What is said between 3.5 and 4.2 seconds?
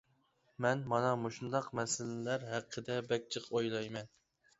ئويلايمەن.